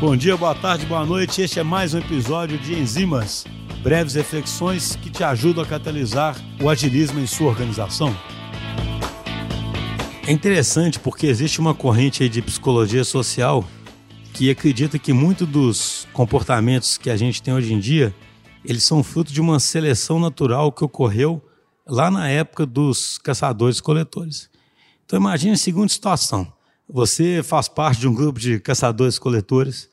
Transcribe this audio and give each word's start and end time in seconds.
Bom 0.00 0.16
dia, 0.16 0.36
boa 0.36 0.54
tarde, 0.54 0.84
boa 0.86 1.06
noite. 1.06 1.40
Este 1.40 1.60
é 1.60 1.62
mais 1.62 1.94
um 1.94 1.98
episódio 1.98 2.58
de 2.58 2.74
Enzimas, 2.74 3.46
breves 3.80 4.14
reflexões 4.14 4.96
que 4.96 5.08
te 5.08 5.22
ajudam 5.22 5.62
a 5.62 5.66
catalisar 5.66 6.36
o 6.60 6.68
agilismo 6.68 7.20
em 7.20 7.26
sua 7.26 7.48
organização. 7.48 8.14
É 10.26 10.32
interessante 10.32 10.98
porque 10.98 11.28
existe 11.28 11.60
uma 11.60 11.74
corrente 11.74 12.28
de 12.28 12.42
psicologia 12.42 13.04
social 13.04 13.64
que 14.32 14.50
acredita 14.50 14.98
que 14.98 15.12
muitos 15.12 15.46
dos 15.46 16.08
comportamentos 16.12 16.98
que 16.98 17.08
a 17.08 17.16
gente 17.16 17.40
tem 17.40 17.54
hoje 17.54 17.72
em 17.72 17.78
dia, 17.78 18.12
eles 18.64 18.82
são 18.82 19.02
fruto 19.02 19.32
de 19.32 19.40
uma 19.40 19.60
seleção 19.60 20.18
natural 20.18 20.72
que 20.72 20.84
ocorreu 20.84 21.40
lá 21.86 22.10
na 22.10 22.28
época 22.28 22.66
dos 22.66 23.16
caçadores-coletores. 23.18 24.50
Então 25.06 25.20
imagine 25.20 25.52
a 25.52 25.56
seguinte 25.56 25.92
situação. 25.92 26.52
Você 26.88 27.42
faz 27.42 27.68
parte 27.68 28.00
de 28.00 28.08
um 28.08 28.14
grupo 28.14 28.38
de 28.38 28.60
caçadores-coletores 28.60 29.88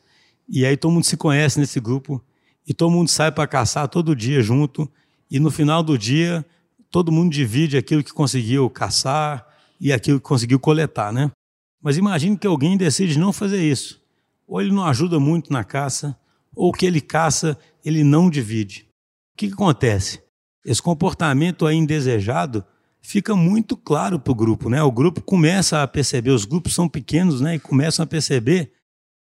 e 0.48 0.66
aí 0.66 0.76
todo 0.76 0.92
mundo 0.92 1.06
se 1.06 1.16
conhece 1.16 1.60
nesse 1.60 1.80
grupo 1.80 2.22
e 2.68 2.74
todo 2.74 2.92
mundo 2.92 3.10
sai 3.10 3.32
para 3.32 3.48
caçar 3.48 3.88
todo 3.88 4.16
dia 4.16 4.42
junto 4.42 4.92
e 5.30 5.40
no 5.40 5.50
final 5.50 5.82
do 5.82 5.98
dia 5.98 6.46
todo 6.90 7.12
mundo 7.12 7.32
divide 7.32 7.78
aquilo 7.78 8.04
que 8.04 8.12
conseguiu 8.12 8.70
caçar 8.70 9.48
e 9.80 9.94
aquilo 9.94 10.20
que 10.20 10.28
conseguiu 10.28 10.60
coletar, 10.60 11.14
né? 11.14 11.32
Mas 11.82 11.98
imagine 11.98 12.38
que 12.38 12.46
alguém 12.46 12.78
decide 12.78 13.18
não 13.18 13.34
fazer 13.34 13.64
isso. 13.64 14.00
Ou 14.46 14.62
ele 14.62 14.72
não 14.72 14.86
ajuda 14.86 15.20
muito 15.20 15.52
na 15.52 15.64
caça, 15.64 16.16
ou 16.54 16.70
o 16.70 16.74
que 16.74 16.86
ele 16.86 17.02
caça, 17.02 17.58
ele 17.84 18.04
não 18.04 18.30
divide. 18.30 18.88
O 19.34 19.38
que, 19.38 19.48
que 19.48 19.54
acontece? 19.54 20.22
Esse 20.64 20.82
comportamento 20.82 21.66
aí 21.66 21.76
indesejado 21.76 22.64
fica 23.02 23.36
muito 23.36 23.76
claro 23.76 24.20
para 24.20 24.32
o 24.32 24.36
grupo, 24.36 24.70
né? 24.70 24.82
O 24.84 24.92
grupo 24.92 25.22
começa 25.22 25.82
a 25.82 25.88
perceber, 25.88 26.32
os 26.32 26.46
grupos 26.46 26.74
são 26.74 26.88
pequenos, 26.88 27.42
né? 27.42 27.56
E 27.56 27.60
começam 27.60 28.04
a 28.04 28.08
perceber 28.08 28.72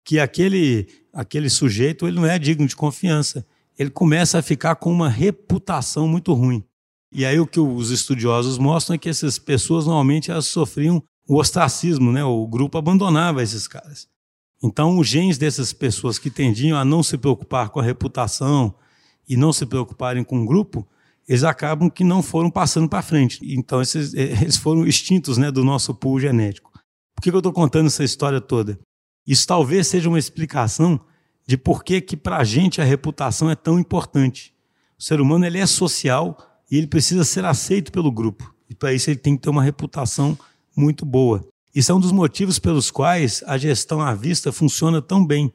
que 0.05 0.19
aquele 0.19 0.87
aquele 1.13 1.49
sujeito 1.49 2.07
ele 2.07 2.17
não 2.17 2.27
é 2.27 2.39
digno 2.39 2.67
de 2.67 2.77
confiança. 2.77 3.47
Ele 3.79 3.91
começa 3.91 4.39
a 4.39 4.43
ficar 4.43 4.77
com 4.77 4.91
uma 4.91 5.09
reputação 5.09 6.09
muito 6.09 6.33
ruim. 6.33 6.65
E 7.13 7.25
aí 7.25 7.41
o 7.41 7.47
que 7.47 7.61
os 7.61 7.91
estudiosos 7.91 8.59
mostram 8.59 8.95
é 8.95 8.99
que 8.99 9.09
essas 9.09 9.39
pessoas 9.39 9.87
normalmente 9.87 10.31
elas 10.31 10.47
sofriam 10.47 11.03
o 11.27 11.37
ostracismo, 11.37 12.13
né? 12.13 12.25
O 12.25 12.47
grupo 12.47 12.77
abandonava 12.79 13.43
esses 13.43 13.69
caras. 13.69 14.09
Então, 14.63 14.99
os 14.99 15.07
genes 15.07 15.39
dessas 15.39 15.73
pessoas 15.73 16.19
que 16.19 16.31
tendiam 16.31 16.77
a 16.77 16.85
não 16.85 17.03
se 17.03 17.17
preocupar 17.17 17.69
com 17.69 17.79
a 17.79 17.83
reputação 17.83 18.75
e 19.29 19.37
não 19.37 19.53
se 19.53 19.65
preocuparem 19.65 20.25
com 20.25 20.43
o 20.43 20.47
grupo, 20.47 20.87
eles 21.29 21.45
acabam 21.45 21.91
que 21.91 22.03
não 22.03 22.23
foram 22.23 22.51
passando 22.51 22.89
para 22.89 23.03
frente. 23.03 23.39
Então, 23.43 23.83
esses, 23.83 24.15
eh, 24.15 24.33
eles 24.41 24.57
foram 24.57 24.87
extintos 24.87 25.37
né, 25.37 25.51
do 25.51 25.63
nosso 25.63 25.95
pool 25.95 26.19
genético. 26.19 26.73
Por 27.15 27.23
que 27.23 27.31
eu 27.31 27.39
estou 27.39 27.53
contando 27.53 27.87
essa 27.87 28.03
história 28.03 28.41
toda? 28.41 28.79
Isso 29.27 29.47
talvez 29.47 29.87
seja 29.87 30.09
uma 30.09 30.19
explicação 30.19 30.99
de 31.47 31.59
por 31.59 31.85
que, 31.85 32.01
que 32.01 32.17
para 32.17 32.39
a 32.39 32.45
gente 32.45 32.81
a 32.81 32.85
reputação 32.85 33.51
é 33.51 33.55
tão 33.55 33.79
importante. 33.79 34.55
O 34.99 35.03
ser 35.03 35.21
humano 35.21 35.45
ele 35.45 35.59
é 35.59 35.67
social 35.67 36.39
e 36.71 36.77
ele 36.79 36.87
precisa 36.87 37.25
ser 37.25 37.45
aceito 37.45 37.93
pelo 37.93 38.11
grupo. 38.11 38.55
E 38.71 38.75
para 38.75 38.93
isso 38.93 39.11
ele 39.11 39.19
tem 39.19 39.37
que 39.37 39.43
ter 39.43 39.51
uma 39.51 39.63
reputação 39.63 40.39
muito 40.77 41.05
boa. 41.05 41.47
Isso 41.75 41.93
é 41.93 41.95
um 41.95 42.01
dos 42.01 42.13
motivos 42.13 42.59
pelos 42.59 42.91
quais 42.91 43.43
a 43.47 43.59
gestão 43.59 44.01
à 44.01 44.15
vista 44.15 44.51
funciona 44.51 45.03
tão 45.03 45.27
bem. 45.27 45.53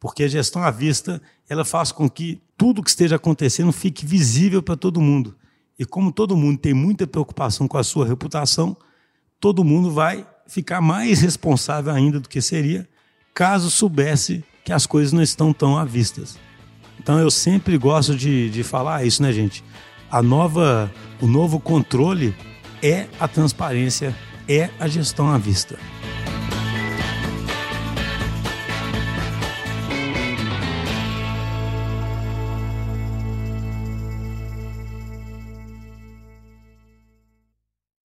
Porque 0.00 0.24
a 0.24 0.28
gestão 0.28 0.62
à 0.62 0.70
vista 0.70 1.22
ela 1.48 1.64
faz 1.64 1.92
com 1.92 2.08
que 2.08 2.40
tudo 2.56 2.82
que 2.82 2.90
esteja 2.90 3.16
acontecendo 3.16 3.72
fique 3.72 4.06
visível 4.06 4.62
para 4.62 4.76
todo 4.76 5.00
mundo. 5.00 5.34
E 5.78 5.84
como 5.84 6.12
todo 6.12 6.36
mundo 6.36 6.58
tem 6.58 6.72
muita 6.72 7.06
preocupação 7.06 7.66
com 7.66 7.76
a 7.76 7.84
sua 7.84 8.06
reputação, 8.06 8.76
todo 9.40 9.64
mundo 9.64 9.90
vai 9.90 10.26
ficar 10.46 10.80
mais 10.80 11.20
responsável 11.20 11.92
ainda 11.92 12.20
do 12.20 12.28
que 12.28 12.40
seria 12.40 12.88
caso 13.34 13.70
soubesse 13.70 14.44
que 14.64 14.72
as 14.72 14.86
coisas 14.86 15.12
não 15.12 15.22
estão 15.22 15.52
tão 15.52 15.76
à 15.76 15.84
vista. 15.84 16.22
Então 16.98 17.18
eu 17.18 17.30
sempre 17.30 17.76
gosto 17.76 18.14
de, 18.14 18.48
de 18.48 18.62
falar 18.62 19.04
isso, 19.04 19.22
né, 19.22 19.32
gente? 19.32 19.64
A 20.10 20.22
nova, 20.22 20.90
o 21.20 21.26
novo 21.26 21.58
controle 21.58 22.34
é 22.80 23.08
a 23.18 23.26
transparência, 23.26 24.14
é 24.48 24.70
a 24.78 24.86
gestão 24.86 25.28
à 25.28 25.36
vista. 25.36 25.78